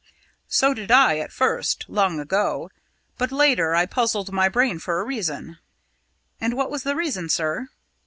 [0.47, 2.71] "So did I at first long ago.
[3.19, 5.59] But later I puzzled my brain for a reason."
[6.39, 7.67] "And what was the reason, sir?"